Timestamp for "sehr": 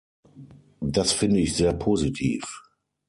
1.55-1.73